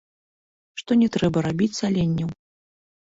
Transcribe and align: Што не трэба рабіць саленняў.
Што 0.81 0.91
не 1.01 1.09
трэба 1.17 1.43
рабіць 1.47 1.67
саленняў. 1.81 2.29